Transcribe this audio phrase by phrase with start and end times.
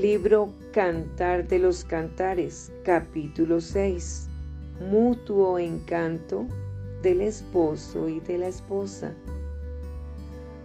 [0.00, 4.28] Libro Cantar de los Cantares, capítulo 6.
[4.88, 6.46] Mutuo encanto
[7.02, 9.12] del esposo y de la esposa.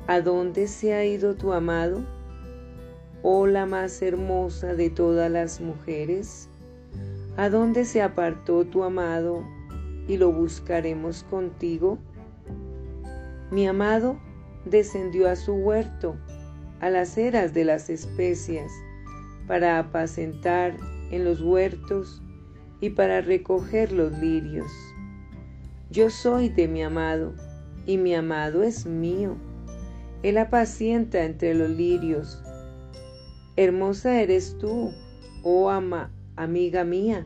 [0.05, 2.03] ¿A dónde se ha ido tu amado?
[3.23, 6.47] Oh la más hermosa de todas las mujeres.
[7.35, 9.43] ¿A dónde se apartó tu amado
[10.07, 11.97] y lo buscaremos contigo?
[13.49, 14.15] Mi amado
[14.65, 16.17] descendió a su huerto,
[16.81, 18.71] a las eras de las especias
[19.47, 20.77] para apacentar
[21.11, 22.21] en los huertos
[22.81, 24.71] y para recoger los lirios.
[25.89, 27.33] Yo soy de mi amado,
[27.85, 29.35] y mi amado es mío.
[30.23, 32.41] Él apacienta entre los lirios.
[33.57, 34.91] Hermosa eres tú,
[35.43, 37.25] oh ama, amiga mía,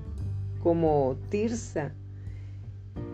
[0.61, 1.93] como Tirsa,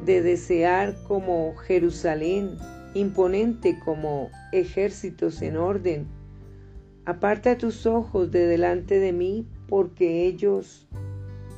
[0.05, 2.57] de desear como Jerusalén,
[2.93, 6.07] imponente como ejércitos en orden
[7.05, 10.87] Aparta tus ojos de delante de mí, porque ellos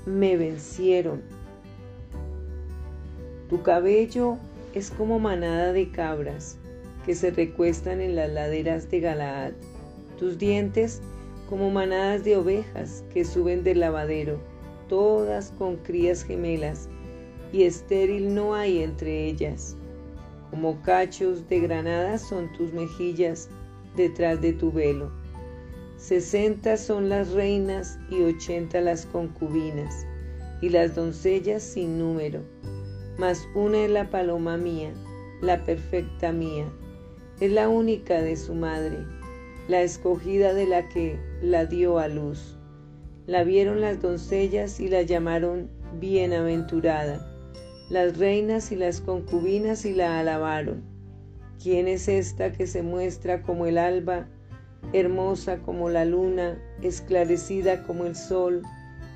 [0.07, 1.21] me vencieron.
[3.47, 4.39] Tu cabello
[4.73, 6.57] es como manada de cabras
[7.05, 9.51] que se recuestan en las laderas de Galaad.
[10.17, 11.03] Tus dientes
[11.47, 14.39] como manadas de ovejas que suben del lavadero,
[14.89, 16.89] todas con crías gemelas,
[17.53, 19.75] y estéril no hay entre ellas.
[20.49, 23.47] Como cachos de granadas son tus mejillas
[23.95, 25.11] detrás de tu velo
[25.97, 30.05] Sesenta son las reinas y ochenta las concubinas,
[30.61, 32.41] y las doncellas sin número.
[33.17, 34.93] Mas una es la paloma mía,
[35.41, 36.65] la perfecta mía,
[37.39, 38.97] es la única de su madre,
[39.67, 42.57] la escogida de la que la dio a luz.
[43.25, 47.25] La vieron las doncellas y la llamaron bienaventurada,
[47.89, 50.83] las reinas y las concubinas y la alabaron.
[51.61, 54.27] ¿Quién es esta que se muestra como el alba?
[54.93, 58.61] Hermosa como la luna, esclarecida como el sol,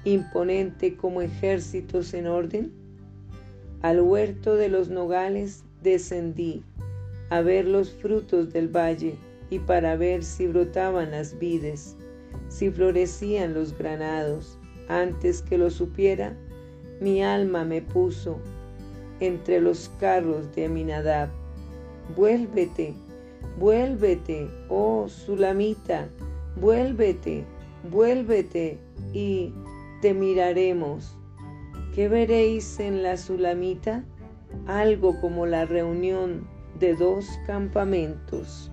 [0.04, 2.72] imponente como ejércitos en orden?
[3.82, 6.64] Al huerto de los nogales descendí
[7.30, 9.16] a ver los frutos del valle
[9.50, 11.96] y para ver si brotaban las vides,
[12.50, 14.58] si florecían los granados.
[14.88, 16.36] Antes que lo supiera,
[17.00, 18.40] mi alma me puso
[19.20, 21.30] entre los carros de Aminadab.
[22.16, 22.94] Vuélvete,
[23.58, 26.08] Vuélvete, oh Sulamita,
[26.56, 27.46] vuélvete,
[27.92, 28.80] vuélvete
[29.14, 29.54] y
[30.02, 31.18] te miraremos.
[31.94, 34.04] ¿Qué veréis en la Sulamita?
[34.68, 36.48] Algo como la reunión
[36.80, 38.72] de dos campamentos.